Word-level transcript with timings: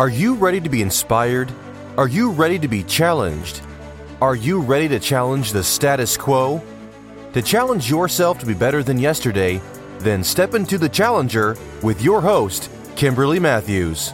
Are 0.00 0.08
you 0.08 0.32
ready 0.34 0.62
to 0.62 0.70
be 0.70 0.80
inspired? 0.80 1.52
Are 1.98 2.08
you 2.08 2.30
ready 2.30 2.58
to 2.60 2.68
be 2.68 2.82
challenged? 2.84 3.60
Are 4.22 4.34
you 4.34 4.58
ready 4.58 4.88
to 4.88 4.98
challenge 4.98 5.52
the 5.52 5.62
status 5.62 6.16
quo? 6.16 6.62
To 7.34 7.42
challenge 7.42 7.90
yourself 7.90 8.38
to 8.38 8.46
be 8.46 8.54
better 8.54 8.82
than 8.82 8.98
yesterday, 8.98 9.60
then 9.98 10.24
step 10.24 10.54
into 10.54 10.78
the 10.78 10.88
challenger 10.88 11.54
with 11.82 12.00
your 12.00 12.22
host, 12.22 12.70
Kimberly 12.96 13.38
Matthews. 13.38 14.10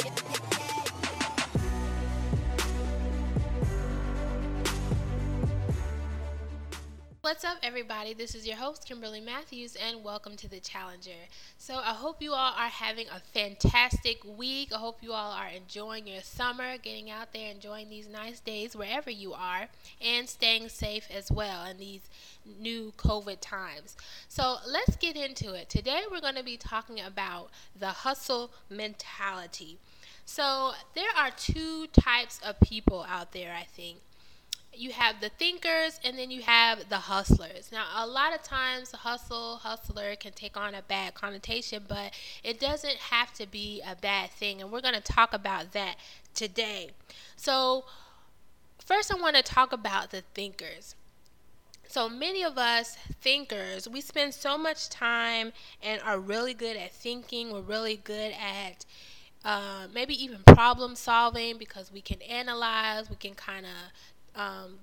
What's 7.27 7.45
up, 7.45 7.59
everybody? 7.65 8.15
This 8.15 8.37
is 8.37 8.47
your 8.47 8.57
host, 8.57 8.87
Kimberly 8.87 9.21
Matthews, 9.21 9.75
and 9.75 10.05
welcome 10.05 10.37
to 10.37 10.49
the 10.49 10.61
Challenger. 10.61 11.27
So, 11.59 11.75
I 11.75 11.93
hope 11.93 12.23
you 12.23 12.31
all 12.35 12.55
are 12.57 12.69
having 12.69 13.09
a 13.09 13.19
fantastic 13.19 14.23
week. 14.25 14.73
I 14.73 14.79
hope 14.79 14.99
you 15.03 15.13
all 15.13 15.33
are 15.33 15.49
enjoying 15.49 16.07
your 16.07 16.23
summer, 16.23 16.79
getting 16.79 17.11
out 17.11 17.33
there, 17.33 17.51
enjoying 17.51 17.91
these 17.91 18.07
nice 18.07 18.39
days 18.39 18.77
wherever 18.77 19.11
you 19.11 19.33
are, 19.33 19.67
and 20.01 20.29
staying 20.29 20.69
safe 20.69 21.09
as 21.13 21.33
well 21.33 21.65
in 21.65 21.79
these 21.79 22.03
new 22.61 22.93
COVID 22.97 23.39
times. 23.41 23.97
So, 24.29 24.59
let's 24.65 24.95
get 24.95 25.17
into 25.17 25.53
it. 25.53 25.69
Today, 25.69 26.03
we're 26.09 26.21
going 26.21 26.37
to 26.37 26.45
be 26.45 26.57
talking 26.57 27.01
about 27.01 27.51
the 27.77 27.89
hustle 27.89 28.53
mentality. 28.71 29.79
So, 30.27 30.75
there 30.95 31.11
are 31.19 31.33
two 31.37 31.89
types 31.89 32.39
of 32.47 32.61
people 32.61 33.05
out 33.11 33.33
there, 33.33 33.53
I 33.53 33.65
think 33.65 33.97
you 34.79 34.93
have 34.93 35.21
the 35.21 35.29
thinkers 35.31 35.99
and 36.05 36.19
then 36.19 36.31
you 36.31 36.43
have 36.43 36.89
the 36.89 36.97
hustlers. 36.97 37.71
Now, 37.73 37.85
a 37.97 38.07
lot 38.07 38.35
of 38.35 38.43
times, 38.43 38.93
hustle, 38.93 39.57
hustler 39.57 40.17
can 40.17 40.33
take 40.33 40.57
on 40.57 40.75
a 40.75 40.83
bad 40.83 41.15
connotation, 41.15 41.85
but 41.89 42.13
it 42.45 42.61
doesn't 42.61 42.97
have 42.97 43.33
to 43.35 43.47
be 43.47 43.83
a 43.87 43.97
bad 43.97 44.31
thing. 44.31 44.61
And 44.61 44.71
we're 44.71 44.81
going 44.81 44.95
to 44.95 45.01
talk 45.01 45.33
about 45.33 45.73
that 45.73 45.97
today. 46.35 46.91
So, 47.37 47.85
first, 48.79 49.13
I 49.13 49.21
want 49.21 49.37
to 49.37 49.43
talk 49.43 49.73
about 49.73 50.11
the 50.11 50.23
thinkers. 50.35 50.95
So 51.89 52.09
many 52.09 52.43
of 52.43 52.59
us 52.59 52.97
thinkers, 53.21 53.89
we 53.89 54.01
spend 54.01 54.35
so 54.35 54.59
much 54.59 54.89
time 54.89 55.53
and 55.83 56.03
are 56.03 56.19
really 56.19 56.53
good 56.53 56.77
at 56.77 56.93
thinking. 56.93 57.53
We're 57.53 57.61
really 57.61 57.97
good 57.97 58.33
at 58.33 58.85
uh, 59.45 59.87
maybe 59.95 60.21
even 60.23 60.41
problem 60.45 60.97
solving 60.97 61.57
because 61.57 61.93
we 61.93 62.01
can 62.01 62.21
analyze, 62.23 63.09
we 63.09 63.15
can 63.15 63.35
kind 63.35 63.65
of 63.65 63.73
um, 64.37 64.79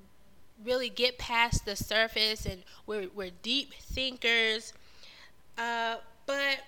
really 0.63 0.89
get 0.89 1.17
past 1.17 1.65
the 1.65 1.75
surface 1.75 2.45
and 2.45 2.63
we're, 2.85 3.07
we're 3.13 3.31
deep 3.41 3.73
thinkers. 3.75 4.73
Uh, 5.57 5.95
but, 6.25 6.59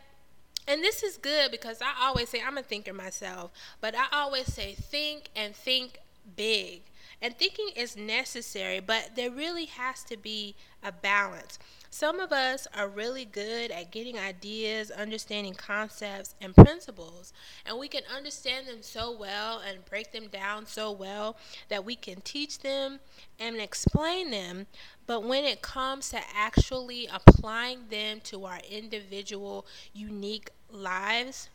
and 0.68 0.84
this 0.84 1.04
is 1.04 1.18
good 1.18 1.52
because 1.52 1.82
I 1.82 1.94
always 2.06 2.30
say, 2.30 2.42
I'm 2.46 2.58
a 2.58 2.64
thinker 2.64 2.94
myself, 2.94 3.52
but 3.82 3.96
I 3.96 4.06
always 4.12 4.54
say 4.54 4.74
think 4.74 5.30
and 5.36 5.56
think 5.56 6.00
big. 6.36 6.82
And 7.26 7.36
thinking 7.36 7.70
is 7.76 7.98
necessary, 7.98 8.80
but 8.80 9.16
there 9.16 9.32
really 9.32 9.66
has 9.66 10.04
to 10.04 10.16
be 10.16 10.54
a 10.84 10.92
balance. 10.92 11.58
Some 11.90 12.20
of 12.20 12.32
us 12.32 12.68
are 12.72 12.88
really 12.88 13.26
good 13.26 13.72
at 13.72 13.90
getting 13.90 14.16
ideas, 14.20 14.92
understanding 14.92 15.56
concepts 15.56 16.36
and 16.40 16.56
principles, 16.56 17.34
and 17.66 17.80
we 17.80 17.88
can 17.88 18.04
understand 18.16 18.68
them 18.68 18.84
so 18.84 19.12
well 19.12 19.60
and 19.68 19.84
break 19.86 20.12
them 20.12 20.28
down 20.28 20.68
so 20.68 20.92
well 20.92 21.36
that 21.68 21.84
we 21.84 21.96
can 21.96 22.22
teach 22.22 22.60
them 22.60 23.00
and 23.40 23.56
explain 23.56 24.30
them. 24.30 24.68
But 25.08 25.24
when 25.24 25.46
it 25.46 25.64
comes 25.64 26.10
to 26.10 26.20
actually 26.32 27.08
applying 27.08 27.88
them 27.90 28.20
to 28.26 28.46
our 28.46 28.60
individual, 28.70 29.66
unique 29.96 30.52
lives, 30.70 31.50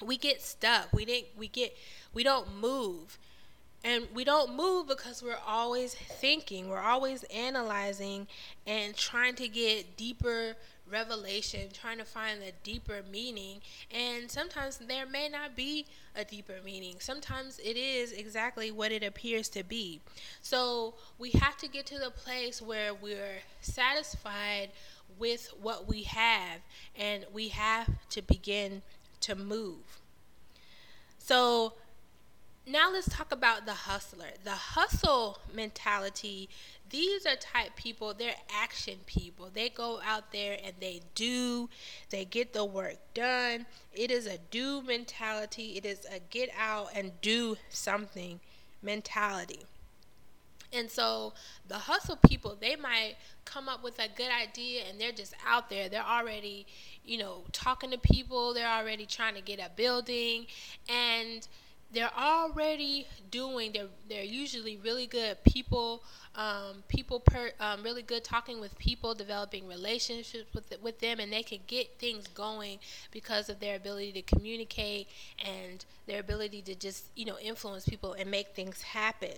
we 0.00 0.16
get 0.16 0.40
stuck. 0.40 0.92
We 0.92 1.04
didn't 1.04 1.36
we 1.36 1.48
get 1.48 1.76
we 2.14 2.22
don't 2.22 2.54
move. 2.54 3.18
And 3.82 4.06
we 4.14 4.24
don't 4.24 4.56
move 4.56 4.88
because 4.88 5.22
we're 5.22 5.38
always 5.46 5.94
thinking, 5.94 6.68
we're 6.68 6.82
always 6.82 7.24
analyzing 7.24 8.26
and 8.66 8.94
trying 8.94 9.36
to 9.36 9.48
get 9.48 9.96
deeper 9.96 10.54
revelation, 10.90 11.68
trying 11.72 11.98
to 11.98 12.04
find 12.04 12.42
a 12.42 12.52
deeper 12.62 13.00
meaning. 13.10 13.60
And 13.90 14.30
sometimes 14.30 14.78
there 14.78 15.06
may 15.06 15.28
not 15.28 15.56
be 15.56 15.86
a 16.14 16.24
deeper 16.24 16.56
meaning. 16.64 16.96
Sometimes 16.98 17.58
it 17.60 17.76
is 17.76 18.12
exactly 18.12 18.70
what 18.70 18.92
it 18.92 19.02
appears 19.02 19.48
to 19.50 19.62
be. 19.62 20.00
So 20.42 20.94
we 21.18 21.30
have 21.30 21.56
to 21.58 21.68
get 21.68 21.86
to 21.86 21.98
the 21.98 22.10
place 22.10 22.60
where 22.60 22.92
we're 22.92 23.38
satisfied 23.60 24.70
with 25.18 25.52
what 25.60 25.88
we 25.88 26.02
have 26.02 26.60
and 26.96 27.24
we 27.32 27.48
have 27.48 27.88
to 28.10 28.22
begin 28.22 28.82
to 29.20 29.34
move. 29.34 30.00
So 31.18 31.74
now 32.72 32.92
let's 32.92 33.08
talk 33.08 33.32
about 33.32 33.66
the 33.66 33.72
hustler. 33.72 34.30
The 34.44 34.50
hustle 34.50 35.38
mentality, 35.54 36.48
these 36.90 37.26
are 37.26 37.36
type 37.36 37.76
people, 37.76 38.14
they're 38.14 38.34
action 38.52 38.98
people. 39.06 39.50
They 39.52 39.68
go 39.68 40.00
out 40.04 40.32
there 40.32 40.58
and 40.62 40.74
they 40.80 41.00
do, 41.14 41.68
they 42.10 42.24
get 42.24 42.52
the 42.52 42.64
work 42.64 42.96
done. 43.14 43.66
It 43.94 44.10
is 44.10 44.26
a 44.26 44.38
do 44.50 44.82
mentality, 44.82 45.76
it 45.76 45.86
is 45.86 46.06
a 46.12 46.20
get 46.30 46.50
out 46.58 46.88
and 46.94 47.12
do 47.20 47.56
something 47.68 48.40
mentality. 48.82 49.60
And 50.72 50.88
so 50.88 51.32
the 51.66 51.78
hustle 51.78 52.16
people, 52.28 52.56
they 52.60 52.76
might 52.76 53.14
come 53.44 53.68
up 53.68 53.82
with 53.82 53.98
a 53.98 54.08
good 54.16 54.30
idea 54.30 54.82
and 54.88 55.00
they're 55.00 55.10
just 55.12 55.34
out 55.46 55.68
there. 55.68 55.88
They're 55.88 56.06
already, 56.06 56.66
you 57.04 57.18
know, 57.18 57.42
talking 57.52 57.90
to 57.90 57.98
people, 57.98 58.54
they're 58.54 58.68
already 58.68 59.06
trying 59.06 59.34
to 59.34 59.40
get 59.40 59.58
a 59.58 59.70
building 59.74 60.46
and 60.88 61.46
they're 61.92 62.14
already 62.16 63.06
doing 63.30 63.72
they're 63.72 63.88
they're 64.08 64.22
usually 64.24 64.76
really 64.76 65.06
good 65.06 65.36
people 65.44 66.02
um, 66.36 66.82
people 66.88 67.20
per 67.20 67.50
um, 67.58 67.82
really 67.82 68.02
good 68.02 68.22
talking 68.22 68.60
with 68.60 68.76
people 68.78 69.14
developing 69.14 69.66
relationships 69.66 70.52
with 70.54 70.72
with 70.82 71.00
them 71.00 71.18
and 71.20 71.32
they 71.32 71.42
can 71.42 71.58
get 71.66 71.98
things 71.98 72.26
going 72.28 72.78
because 73.10 73.48
of 73.48 73.58
their 73.60 73.76
ability 73.76 74.12
to 74.12 74.22
communicate 74.22 75.08
and 75.44 75.84
their 76.06 76.20
ability 76.20 76.62
to 76.62 76.74
just 76.74 77.06
you 77.16 77.24
know 77.24 77.38
influence 77.42 77.84
people 77.86 78.12
and 78.14 78.30
make 78.30 78.48
things 78.54 78.82
happen 78.82 79.30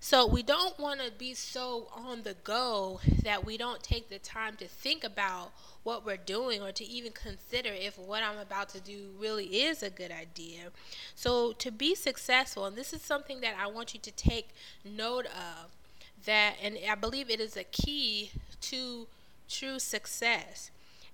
so 0.00 0.26
we 0.26 0.42
don't 0.42 0.78
want 0.78 1.00
to 1.00 1.10
be 1.10 1.34
so 1.34 1.88
on 1.92 2.22
the 2.22 2.34
go 2.44 3.00
that 3.22 3.44
we 3.44 3.56
don't 3.56 3.82
take 3.82 4.08
the 4.08 4.18
time 4.18 4.56
to 4.56 4.68
think 4.68 5.02
about 5.02 5.50
what 5.82 6.04
we're 6.04 6.16
doing 6.16 6.62
or 6.62 6.70
to 6.70 6.84
even 6.84 7.12
consider 7.12 7.70
if 7.70 7.98
what 7.98 8.22
I'm 8.22 8.38
about 8.38 8.68
to 8.70 8.80
do 8.80 9.10
really 9.18 9.62
is 9.62 9.82
a 9.82 9.90
good 9.90 10.12
idea. 10.12 10.70
So 11.14 11.52
to 11.54 11.70
be 11.70 11.94
successful, 11.94 12.64
and 12.66 12.76
this 12.76 12.92
is 12.92 13.02
something 13.02 13.40
that 13.40 13.54
I 13.58 13.66
want 13.66 13.94
you 13.94 14.00
to 14.00 14.10
take 14.12 14.50
note 14.84 15.26
of 15.26 15.70
that 16.24 16.54
and 16.62 16.78
I 16.88 16.94
believe 16.94 17.30
it 17.30 17.40
is 17.40 17.56
a 17.56 17.64
key 17.64 18.30
to 18.62 19.06
true 19.48 19.78
success. 19.78 20.70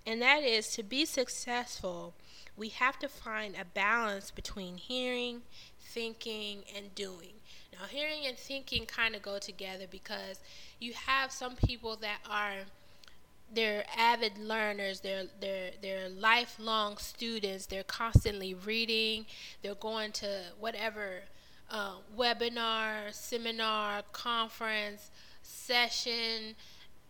And 0.06 0.20
that 0.20 0.42
is 0.42 0.72
to 0.72 0.82
be 0.82 1.06
successful, 1.06 2.12
we 2.56 2.68
have 2.68 2.98
to 2.98 3.08
find 3.08 3.54
a 3.54 3.64
balance 3.64 4.30
between 4.30 4.76
hearing, 4.76 5.42
thinking, 5.80 6.64
and 6.76 6.94
doing. 6.94 7.34
Now, 7.80 7.86
hearing 7.88 8.26
and 8.26 8.36
thinking 8.36 8.86
kind 8.86 9.14
of 9.14 9.22
go 9.22 9.38
together 9.38 9.86
because 9.90 10.38
you 10.80 10.92
have 10.92 11.32
some 11.32 11.56
people 11.56 11.96
that 11.96 12.18
are 12.30 12.64
they're 13.52 13.84
avid 13.96 14.38
learners 14.38 15.00
they're 15.00 15.24
they're 15.40 15.70
they're 15.82 16.08
lifelong 16.08 16.96
students 16.96 17.66
they're 17.66 17.84
constantly 17.84 18.54
reading 18.54 19.26
they're 19.62 19.74
going 19.74 20.10
to 20.10 20.40
whatever 20.58 21.20
uh, 21.70 21.94
webinar 22.16 23.12
seminar 23.12 24.02
conference 24.12 25.10
session 25.42 26.54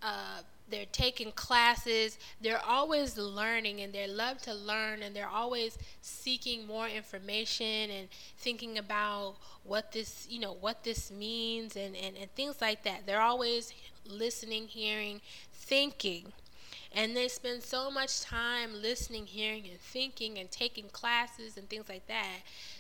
uh, 0.03 0.41
they're 0.71 0.87
taking 0.93 1.31
classes 1.33 2.19
they're 2.41 2.65
always 2.67 3.17
learning 3.17 3.81
and 3.81 3.93
they 3.93 4.07
love 4.07 4.41
to 4.41 4.55
learn 4.55 5.03
and 5.03 5.15
they're 5.15 5.29
always 5.29 5.79
seeking 6.01 6.66
more 6.66 6.89
information 6.89 7.91
and 7.91 8.09
thinking 8.39 8.78
about 8.78 9.37
what 9.65 9.93
this 9.93 10.27
you 10.31 10.39
know 10.39 10.57
what 10.61 10.84
this 10.84 11.11
means 11.11 11.77
and, 11.77 11.97
and, 11.97 12.16
and 12.16 12.31
things 12.34 12.61
like 12.61 12.83
that. 12.84 13.07
They're 13.07 13.21
always 13.21 13.72
listening 14.07 14.69
hearing 14.69 15.21
thinking. 15.53 16.33
And 16.97 17.17
they 17.17 17.27
spend 17.27 17.65
so 17.65 17.91
much 17.91 18.21
time 18.21 18.71
listening 18.72 19.27
hearing 19.27 19.65
and 19.69 19.81
thinking 19.81 20.39
and 20.39 20.49
taking 20.49 20.89
classes 20.91 21.57
and 21.57 21.69
things 21.69 21.89
like 21.89 22.07
that 22.07 22.37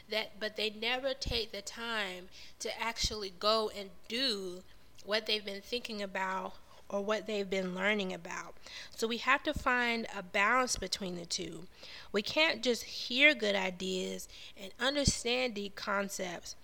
that 0.08 0.38
but 0.38 0.56
they 0.56 0.70
never 0.70 1.14
take 1.14 1.50
the 1.50 1.62
time 1.62 2.28
to 2.60 2.80
actually 2.80 3.32
go 3.40 3.72
and 3.76 3.90
do 4.06 4.62
what 5.04 5.26
they've 5.26 5.44
been 5.44 5.62
thinking 5.62 6.00
about 6.00 6.54
or 6.88 7.02
what 7.02 7.26
they've 7.26 7.48
been 7.48 7.74
learning 7.74 8.12
about. 8.12 8.54
So 8.94 9.06
we 9.06 9.18
have 9.18 9.42
to 9.44 9.54
find 9.54 10.06
a 10.16 10.22
balance 10.22 10.76
between 10.76 11.16
the 11.16 11.26
two. 11.26 11.64
We 12.12 12.22
can't 12.22 12.62
just 12.62 12.84
hear 12.84 13.34
good 13.34 13.54
ideas 13.54 14.28
and 14.60 14.72
understand 14.78 15.54
deep 15.54 15.74
concepts 15.74 16.56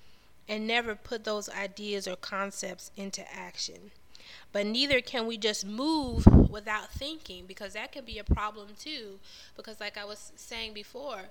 and 0.49 0.67
never 0.67 0.95
put 0.95 1.25
those 1.25 1.49
ideas 1.49 2.07
or 2.07 2.17
concepts 2.17 2.91
into 2.97 3.23
action. 3.33 3.93
But 4.53 4.67
neither 4.67 5.01
can 5.01 5.27
we 5.27 5.39
just 5.39 5.65
move 5.65 6.27
without 6.51 6.91
thinking 6.93 7.47
because 7.47 7.75
that 7.75 7.93
can 7.93 8.05
be 8.05 8.19
a 8.19 8.25
problem 8.25 8.69
too. 8.79 9.19
Because, 9.57 9.81
like 9.81 9.97
I 9.97 10.05
was 10.05 10.33
saying 10.37 10.75
before, 10.75 11.23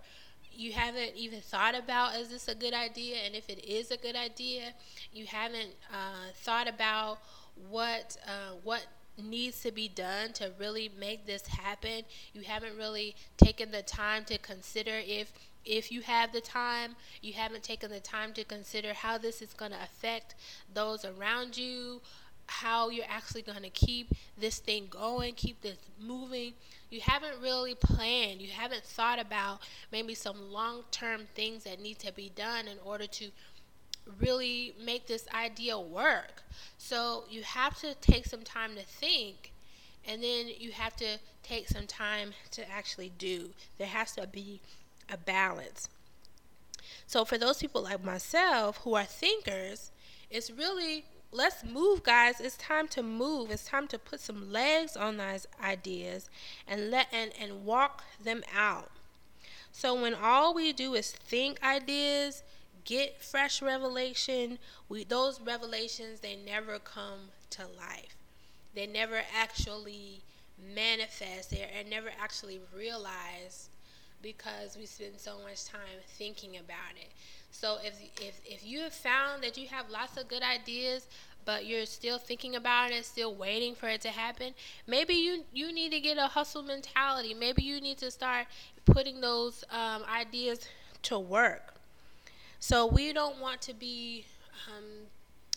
you 0.53 0.73
haven't 0.73 1.11
even 1.15 1.41
thought 1.41 1.75
about 1.77 2.15
is 2.15 2.29
this 2.29 2.47
a 2.47 2.55
good 2.55 2.73
idea 2.73 3.17
and 3.25 3.35
if 3.35 3.49
it 3.49 3.63
is 3.63 3.91
a 3.91 3.97
good 3.97 4.15
idea 4.15 4.73
you 5.13 5.25
haven't 5.25 5.71
uh, 5.93 6.31
thought 6.33 6.67
about 6.67 7.19
what 7.69 8.17
uh, 8.25 8.55
what 8.63 8.85
needs 9.17 9.61
to 9.61 9.71
be 9.71 9.89
done 9.89 10.31
to 10.33 10.51
really 10.57 10.89
make 10.97 11.25
this 11.25 11.45
happen. 11.47 12.03
You 12.33 12.41
haven't 12.41 12.77
really 12.77 13.15
taken 13.37 13.71
the 13.71 13.81
time 13.81 14.25
to 14.25 14.37
consider 14.37 15.01
if 15.05 15.31
if 15.65 15.91
you 15.91 16.01
have 16.01 16.31
the 16.31 16.41
time. 16.41 16.95
You 17.21 17.33
haven't 17.33 17.63
taken 17.63 17.91
the 17.91 17.99
time 17.99 18.33
to 18.33 18.43
consider 18.43 18.93
how 18.93 19.17
this 19.17 19.41
is 19.41 19.53
going 19.53 19.71
to 19.71 19.83
affect 19.83 20.35
those 20.73 21.05
around 21.05 21.57
you 21.57 22.01
how 22.49 22.89
you're 22.89 23.05
actually 23.07 23.43
going 23.43 23.61
to 23.61 23.69
keep 23.69 24.13
this 24.37 24.57
thing 24.57 24.87
going, 24.89 25.33
keep 25.35 25.61
this 25.61 25.77
moving. 26.01 26.53
You 26.89 26.99
haven't 27.01 27.39
really 27.41 27.75
planned, 27.75 28.41
you 28.41 28.49
haven't 28.49 28.83
thought 28.83 29.19
about 29.19 29.59
maybe 29.91 30.15
some 30.15 30.51
long 30.51 30.83
term 30.91 31.27
things 31.35 31.63
that 31.65 31.79
need 31.79 31.99
to 31.99 32.11
be 32.11 32.31
done 32.35 32.67
in 32.67 32.77
order 32.83 33.05
to 33.05 33.29
really 34.19 34.73
make 34.83 35.07
this 35.07 35.27
idea 35.33 35.79
work. 35.79 36.43
So 36.77 37.23
you 37.29 37.43
have 37.43 37.79
to 37.79 37.93
take 37.95 38.25
some 38.25 38.41
time 38.41 38.75
to 38.75 38.83
think 38.83 39.51
and 40.07 40.23
then 40.23 40.47
you 40.57 40.71
have 40.71 40.95
to 40.97 41.17
take 41.43 41.67
some 41.67 41.85
time 41.85 42.33
to 42.51 42.69
actually 42.69 43.11
do. 43.17 43.51
There 43.77 43.87
has 43.87 44.13
to 44.13 44.27
be 44.27 44.61
a 45.11 45.17
balance. 45.17 45.89
So 47.05 47.25
for 47.25 47.37
those 47.37 47.57
people 47.57 47.83
like 47.83 48.03
myself 48.03 48.77
who 48.83 48.95
are 48.95 49.03
thinkers, 49.03 49.91
it's 50.29 50.49
really 50.49 51.05
let's 51.31 51.63
move 51.63 52.01
guys 52.01 52.39
it's 52.39 52.57
time 52.57 52.87
to 52.87 53.03
move 53.03 53.51
it's 53.51 53.65
time 53.65 53.87
to 53.87 53.99
put 53.99 54.19
some 54.19 54.51
legs 54.51 54.97
on 54.97 55.17
those 55.17 55.45
ideas 55.63 56.27
and 56.67 56.89
let 56.89 57.07
and, 57.13 57.31
and 57.39 57.63
walk 57.63 58.03
them 58.23 58.43
out 58.55 58.89
so 59.71 60.01
when 60.01 60.15
all 60.15 60.55
we 60.55 60.73
do 60.73 60.95
is 60.95 61.11
think 61.11 61.61
ideas 61.61 62.41
get 62.85 63.21
fresh 63.21 63.61
revelation 63.61 64.57
we 64.87 65.03
those 65.03 65.39
revelations 65.41 66.19
they 66.19 66.35
never 66.35 66.79
come 66.79 67.29
to 67.49 67.63
life 67.63 68.15
they 68.75 68.87
never 68.87 69.21
actually 69.35 70.21
manifest 70.75 71.51
they 71.51 71.63
are 71.63 71.89
never 71.89 72.09
actually 72.21 72.59
realized 72.75 73.69
because 74.21 74.77
we 74.77 74.85
spend 74.85 75.17
so 75.17 75.37
much 75.39 75.65
time 75.65 75.99
thinking 76.17 76.57
about 76.57 76.95
it 76.95 77.09
so 77.51 77.77
if 77.83 77.99
if 78.21 78.39
if 78.45 78.65
you 78.65 78.81
have 78.81 78.93
found 78.93 79.43
that 79.43 79.57
you 79.57 79.67
have 79.67 79.89
lots 79.89 80.17
of 80.17 80.27
good 80.27 80.43
ideas, 80.43 81.07
but 81.45 81.65
you're 81.65 81.85
still 81.85 82.17
thinking 82.19 82.55
about 82.55 82.91
it, 82.91 83.05
still 83.05 83.33
waiting 83.33 83.73
for 83.75 83.87
it 83.89 84.01
to 84.01 84.09
happen, 84.09 84.53
maybe 84.87 85.13
you 85.15 85.45
you 85.53 85.73
need 85.73 85.91
to 85.91 85.99
get 85.99 86.17
a 86.17 86.27
hustle 86.27 86.63
mentality. 86.63 87.33
Maybe 87.33 87.63
you 87.63 87.81
need 87.81 87.97
to 87.99 88.11
start 88.11 88.47
putting 88.85 89.21
those 89.21 89.63
um, 89.71 90.03
ideas 90.03 90.67
to 91.03 91.19
work. 91.19 91.78
So 92.59 92.85
we 92.85 93.13
don't 93.13 93.39
want 93.39 93.61
to 93.63 93.73
be 93.73 94.25
um, 94.67 94.83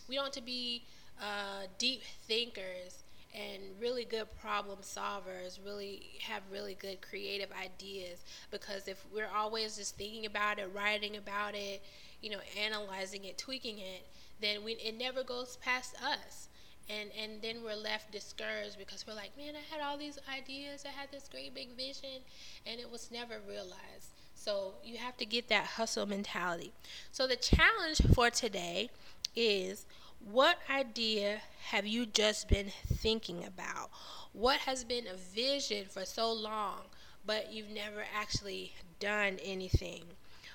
we 0.08 0.14
don't 0.16 0.24
want 0.24 0.34
to 0.34 0.42
be 0.42 0.84
uh, 1.20 1.66
deep 1.78 2.02
thinkers 2.26 3.02
and 3.34 3.62
really 3.80 4.04
good 4.04 4.26
problem 4.40 4.78
solvers 4.82 5.58
really 5.64 6.02
have 6.20 6.42
really 6.52 6.74
good 6.74 7.00
creative 7.00 7.48
ideas. 7.52 8.24
Because 8.50 8.88
if 8.88 9.04
we're 9.12 9.30
always 9.34 9.76
just 9.76 9.96
thinking 9.96 10.26
about 10.26 10.58
it 10.58 10.70
writing 10.74 11.16
about 11.16 11.54
it 11.54 11.82
you 12.20 12.30
know 12.30 12.38
analyzing 12.62 13.24
it 13.24 13.36
tweaking 13.36 13.78
it 13.78 14.06
then 14.40 14.64
we, 14.64 14.72
it 14.72 14.96
never 14.96 15.22
goes 15.24 15.56
past 15.56 15.94
us. 16.02 16.48
And 16.88 17.10
and 17.20 17.42
then 17.42 17.64
we're 17.64 17.76
left 17.76 18.12
discouraged 18.12 18.78
because 18.78 19.06
we're 19.06 19.14
like 19.14 19.36
man 19.36 19.54
i 19.56 19.74
had 19.74 19.84
all 19.84 19.98
these 19.98 20.18
ideas. 20.32 20.84
I 20.86 20.90
had 20.90 21.10
this 21.10 21.28
great 21.28 21.54
big 21.54 21.76
vision. 21.76 22.22
And 22.64 22.78
it 22.78 22.90
was 22.90 23.10
never 23.10 23.40
realized 23.48 24.21
so 24.42 24.74
you 24.84 24.96
have 24.96 25.16
to 25.16 25.24
get 25.24 25.48
that 25.48 25.64
hustle 25.64 26.06
mentality 26.06 26.72
so 27.10 27.26
the 27.26 27.36
challenge 27.36 28.00
for 28.14 28.30
today 28.30 28.90
is 29.36 29.86
what 30.30 30.58
idea 30.70 31.40
have 31.70 31.86
you 31.86 32.06
just 32.06 32.48
been 32.48 32.70
thinking 32.86 33.44
about? 33.44 33.90
What 34.32 34.60
has 34.60 34.84
been 34.84 35.06
a 35.06 35.16
vision 35.16 35.86
for 35.88 36.04
so 36.04 36.32
long, 36.32 36.82
but 37.26 37.52
you've 37.52 37.70
never 37.70 38.04
actually 38.14 38.72
done 39.00 39.38
anything? 39.42 40.02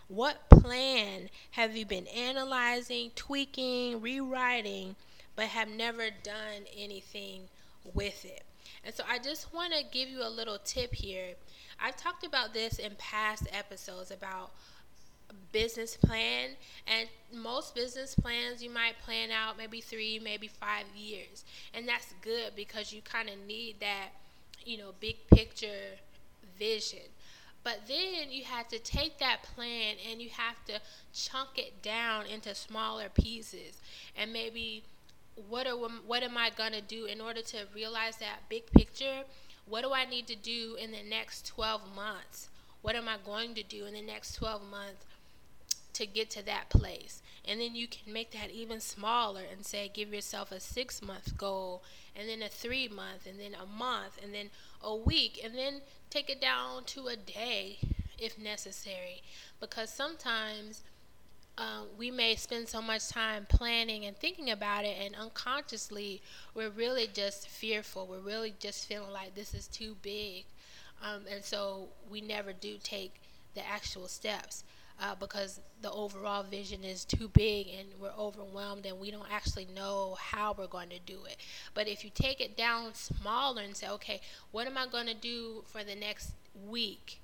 What 0.08 0.50
plan 0.50 1.30
have 1.52 1.76
you 1.76 1.86
been 1.86 2.08
analyzing, 2.08 3.12
tweaking, 3.16 4.00
rewriting, 4.00 4.96
but 5.36 5.46
have 5.48 5.70
never 5.70 6.10
done 6.24 6.64
anything 6.76 7.50
with 7.94 8.24
it? 8.24 8.44
And 8.86 8.96
so 8.96 9.04
I 9.08 9.20
just 9.20 9.54
want 9.54 9.74
to 9.74 9.84
give 9.84 10.08
you 10.08 10.24
a 10.24 10.30
little 10.30 10.60
tip 10.64 10.94
here. 10.94 11.36
I've 11.80 11.96
talked 11.96 12.26
about 12.26 12.54
this 12.54 12.80
in 12.80 12.94
past 12.98 13.48
episodes 13.52 14.12
about 14.12 14.52
business 15.52 15.98
plan 15.98 16.52
and 16.88 17.10
most 17.34 17.76
business 17.76 18.16
plans 18.16 18.64
you 18.64 18.70
might 18.70 18.98
plan 19.04 19.30
out 19.30 19.58
maybe 19.58 19.82
three 19.82 20.20
maybe 20.24 20.48
five 20.48 20.86
years 20.96 21.44
and 21.74 21.86
that's 21.88 22.14
good 22.22 22.54
because 22.56 22.94
you 22.94 23.02
kind 23.02 23.28
of 23.28 23.36
need 23.46 23.76
that 23.82 24.08
you 24.66 24.78
know 24.78 24.92
big 25.00 25.16
picture 25.34 25.98
vision. 26.58 27.00
But 27.64 27.82
then 27.88 28.32
you 28.32 28.44
have 28.46 28.68
to 28.70 28.80
take 28.80 29.18
that 29.20 29.44
plan 29.44 29.96
and 30.10 30.22
you 30.22 30.30
have 30.30 30.64
to 30.66 30.80
chunk 31.14 31.50
it 31.58 31.82
down 31.82 32.26
into 32.28 32.56
smaller 32.56 33.10
pieces. 33.10 33.82
And 34.16 34.32
maybe 34.32 34.84
what 35.50 35.68
are 35.68 35.76
what 35.76 36.24
am 36.24 36.38
I 36.38 36.50
going 36.56 36.72
to 36.72 36.82
do 36.82 37.06
in 37.06 37.22
order 37.22 37.42
to 37.42 37.58
realize 37.76 38.18
that 38.18 38.50
big 38.50 38.66
picture 38.72 39.24
what 39.68 39.84
do 39.84 39.94
I 39.94 40.06
need 40.06 40.28
to 40.28 40.36
do 40.36 40.76
in 40.82 40.92
the 40.92 41.04
next 41.08 41.48
12 41.48 41.82
months 41.96 42.50
what 42.82 42.96
am 42.96 43.08
I 43.08 43.18
going 43.24 43.54
to 43.56 43.64
do 43.64 43.86
in 43.86 43.94
the 43.94 44.02
next 44.02 44.36
12 44.36 44.62
months 44.70 45.06
to 45.98 46.06
get 46.06 46.30
to 46.30 46.46
that 46.46 46.70
place. 46.70 47.24
And 47.44 47.60
then 47.60 47.76
you 47.76 47.88
can 47.88 48.14
make 48.14 48.32
that 48.32 48.52
even 48.52 48.80
smaller 48.80 49.42
and 49.52 49.66
say, 49.66 49.90
give 49.92 50.14
yourself 50.14 50.52
a 50.52 50.60
six 50.60 51.02
month 51.02 51.38
goal, 51.38 51.82
and 52.16 52.30
then 52.30 52.44
a 52.44 52.50
three 52.50 52.88
month, 52.88 53.26
and 53.26 53.40
then 53.40 53.56
a 53.60 53.66
month, 53.66 54.20
and 54.22 54.34
then 54.34 54.50
a 54.82 54.96
week, 54.96 55.42
and 55.44 55.56
then 55.56 55.82
take 56.10 56.30
it 56.30 56.40
down 56.40 56.84
to 56.86 57.08
a 57.08 57.16
day 57.16 57.80
if 58.20 58.38
necessary. 58.38 59.24
Because 59.60 59.90
sometimes 59.90 60.84
um, 61.58 61.88
we 61.98 62.12
may 62.12 62.36
spend 62.36 62.68
so 62.68 62.82
much 62.82 63.10
time 63.10 63.48
planning 63.50 64.06
and 64.06 64.16
thinking 64.16 64.52
about 64.52 64.86
it, 64.86 64.98
and 65.02 65.16
unconsciously, 65.16 66.22
we're 66.54 66.70
really 66.70 67.08
just 67.12 67.48
fearful. 67.48 68.08
We're 68.08 68.20
really 68.20 68.54
just 68.60 68.86
feeling 68.86 69.12
like 69.12 69.34
this 69.34 69.54
is 69.54 69.68
too 69.68 69.96
big. 70.02 70.46
Um, 71.04 71.24
and 71.32 71.44
so 71.44 71.88
we 72.10 72.22
never 72.22 72.54
do 72.54 72.78
take 72.84 73.22
the 73.56 73.68
actual 73.68 74.08
steps 74.08 74.64
uh, 75.02 75.16
because 75.16 75.60
the 75.82 75.92
overall 75.92 76.44
vision 76.44 76.84
is 76.84 77.06
too 77.06 77.28
big 77.30 77.68
and 77.78 77.88
we're 78.00 78.14
overwhelmed 78.18 78.86
and 78.86 79.00
we 79.00 79.12
don't 79.12 79.32
actually 79.32 79.68
know 79.76 80.18
how 80.20 80.56
we're 80.58 80.68
going 80.68 80.90
to 80.90 81.00
do 81.00 81.20
it. 81.26 81.38
But 81.74 81.88
if 81.88 82.04
you 82.04 82.10
take 82.14 82.42
it 82.42 82.58
down 82.58 82.94
smaller 82.94 83.62
and 83.62 83.76
say, 83.76 83.88
okay, 83.90 84.22
what 84.52 84.68
am 84.68 84.78
I 84.78 84.88
going 84.88 85.08
to 85.08 85.14
do 85.14 85.64
for 85.68 85.84
the 85.84 85.96
next 85.96 86.32
week? 86.68 87.20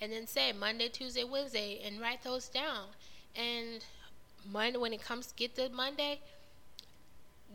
And 0.00 0.12
then 0.12 0.26
say 0.26 0.52
Monday, 0.52 0.88
Tuesday, 0.88 1.22
Wednesday, 1.22 1.80
and 1.84 2.00
write 2.00 2.24
those 2.24 2.48
down. 2.48 2.86
And 3.36 3.84
Monday, 4.50 4.78
when 4.78 4.92
it 4.92 5.02
comes, 5.02 5.32
get 5.32 5.54
to 5.56 5.68
Monday, 5.70 6.20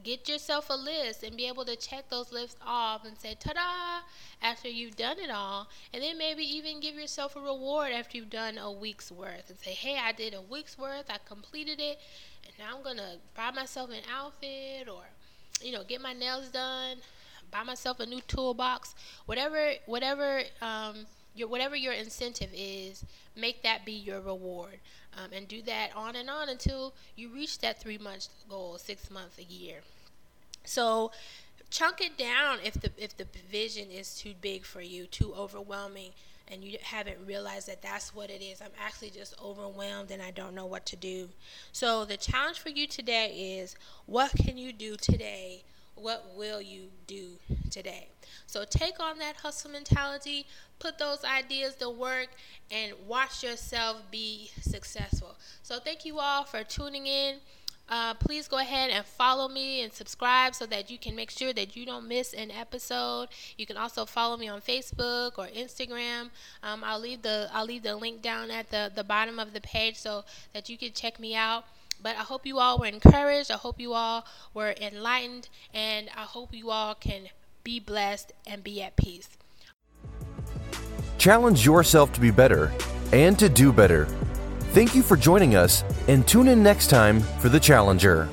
get 0.04 0.30
yourself 0.30 0.70
a 0.70 0.76
list 0.76 1.24
and 1.24 1.36
be 1.36 1.48
able 1.48 1.66
to 1.66 1.76
check 1.76 2.10
those 2.10 2.32
lists 2.32 2.56
off 2.66 3.06
and 3.06 3.18
say 3.18 3.36
ta-da! 3.40 4.06
after 4.42 4.68
you've 4.68 4.96
done 4.96 5.18
it 5.20 5.30
all. 5.30 5.68
And 5.94 6.04
then 6.04 6.18
maybe 6.18 6.44
even 6.44 6.80
give 6.80 6.96
yourself 6.96 7.36
a 7.36 7.42
reward 7.42 7.92
after 7.92 8.18
you've 8.18 8.30
done 8.30 8.58
a 8.58 8.72
week's 8.72 9.12
worth 9.12 9.50
and 9.50 9.58
say 9.60 9.72
hey 9.72 9.98
i 9.98 10.12
did 10.12 10.34
a 10.34 10.42
week's 10.42 10.78
worth. 10.78 11.06
I 11.10 11.18
completed 11.26 11.80
it. 11.80 12.00
And 12.46 12.54
now 12.60 12.78
i'm 12.78 12.84
gonna 12.84 13.16
buy 13.36 13.52
myself 13.52 13.90
an 13.90 14.04
outfit 14.14 14.88
or 14.88 15.04
you 15.62 15.72
know 15.72 15.84
get 15.84 16.02
my 16.02 16.14
nails 16.14 16.50
done 16.50 16.98
buy 17.52 17.64
myself 17.64 18.00
a 18.00 18.06
new 18.06 18.22
toolbox. 18.28 18.96
Whatever 19.26 19.74
whatever 19.86 20.42
um, 20.62 21.06
your 21.38 21.48
whatever 21.48 21.76
your 21.76 21.94
incentive 21.94 22.50
is 22.54 23.06
make 23.36 23.62
that 23.64 23.86
be 23.86 23.94
your 23.94 24.20
reward 24.20 24.80
um, 25.18 25.30
and 25.32 25.48
do 25.48 25.62
that 25.64 25.90
on 25.96 26.16
and 26.16 26.30
on 26.30 26.50
until 26.50 26.94
you 27.16 27.30
reach 27.30 27.60
that 27.60 27.80
three 27.80 27.98
month 27.98 28.28
goal, 28.50 28.78
six 28.78 29.10
months, 29.10 29.38
a 29.38 29.44
year. 29.44 29.78
So 30.64 31.12
chunk 31.70 32.02
it 32.02 32.18
down 32.18 32.60
if 32.64 32.74
the 32.76 32.92
if 32.98 33.18
the 33.18 33.26
vision 33.50 33.90
is 33.92 34.16
too 34.16 34.34
big 34.42 34.64
for 34.64 34.82
you, 34.82 35.06
too 35.06 35.34
overwhelming, 35.34 36.12
and 36.50 36.64
you 36.64 36.78
haven't 36.82 37.18
realized 37.26 37.68
that 37.68 37.82
that's 37.82 38.16
what 38.16 38.30
it 38.30 38.42
is. 38.42 38.62
I'm 38.62 38.72
actually 38.84 39.10
just 39.10 39.36
overwhelmed 39.44 40.12
and 40.12 40.22
I 40.22 40.32
don't 40.32 40.56
know 40.56 40.66
what 40.66 40.86
to 40.88 40.96
do. 40.96 41.30
So 41.72 42.06
the 42.06 42.18
challenge 42.18 42.60
for 42.60 42.70
you 42.70 42.88
today 42.88 43.58
is 43.60 43.76
what 44.06 44.32
can 44.32 44.58
you 44.58 44.72
do 44.72 44.96
today? 44.96 45.64
What 45.98 46.34
will 46.36 46.62
you 46.62 46.90
do 47.08 47.40
today? 47.70 48.10
So 48.46 48.64
take 48.70 49.00
on 49.00 49.20
that 49.20 49.38
hustle 49.38 49.72
mentality, 49.72 50.46
put 50.80 50.98
those 50.98 51.24
ideas 51.24 51.76
to 51.76 51.90
work, 51.90 52.30
and 52.72 52.94
watch 53.08 53.44
yourself 53.44 54.04
be 54.12 54.52
successful. 54.62 55.38
So 55.64 55.80
thank 55.80 56.06
you 56.06 56.20
all 56.20 56.44
for 56.44 56.64
tuning 56.64 57.08
in. 57.08 57.38
uh, 57.90 58.14
please 58.16 58.48
go 58.48 58.58
ahead 58.58 58.90
and 58.90 59.06
follow 59.06 59.48
me 59.48 59.82
and 59.82 59.94
subscribe 59.94 60.54
so 60.54 60.66
that 60.66 60.90
you 60.92 60.98
can 60.98 61.16
make 61.16 61.32
sure 61.32 61.54
that 61.54 61.76
you 61.76 61.86
don't 61.86 62.08
miss 62.08 62.34
an 62.34 62.52
episode. 62.52 63.30
You 63.58 63.66
can 63.66 63.78
also 63.78 64.06
follow 64.06 64.36
me 64.36 64.50
on 64.50 64.60
Facebook 64.62 65.38
or 65.38 65.48
Instagram. 65.48 66.30
Um, 66.64 66.84
I'll 66.84 67.00
leave 67.00 67.22
the 67.22 67.50
I'll 67.54 67.66
leave 67.66 67.84
the 67.84 67.96
link 67.96 68.22
down 68.22 68.52
at 68.52 68.70
the 68.72 68.92
the 68.94 69.04
bottom 69.04 69.40
of 69.40 69.54
the 69.54 69.62
page 69.62 69.96
so 69.96 70.26
that 70.54 70.68
you 70.70 70.78
can 70.78 70.92
check 70.92 71.20
me 71.20 71.34
out. 71.36 71.64
But 72.02 72.16
I 72.16 72.22
hope 72.22 72.46
you 72.46 72.60
all 72.60 72.78
were 72.80 72.86
encouraged. 72.86 73.52
I 73.52 73.56
hope 73.56 73.80
you 73.80 73.94
all 73.94 74.26
were 74.54 74.76
enlightened, 74.80 75.50
and 75.74 76.10
I 76.16 76.22
hope 76.22 76.54
you 76.54 76.70
all 76.70 76.96
can 76.96 77.24
be 77.64 77.80
blessed 77.80 78.34
and 78.46 78.64
be 78.64 78.82
at 78.82 78.96
peace. 78.96 79.30
Challenge 81.18 81.66
yourself 81.66 82.14
to 82.14 82.22
be 82.22 82.32
better 82.32 82.72
and 83.12 83.38
to 83.40 83.50
do 83.50 83.74
better. 83.74 84.06
Thank 84.72 84.96
you 84.96 85.02
for 85.02 85.18
joining 85.18 85.56
us, 85.56 85.84
and 86.08 86.28
tune 86.28 86.48
in 86.48 86.62
next 86.62 86.88
time 86.88 87.22
for 87.40 87.50
The 87.50 87.60
Challenger. 87.60 88.30